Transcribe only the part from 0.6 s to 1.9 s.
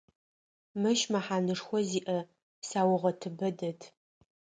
Мыщ мэхьанэшхо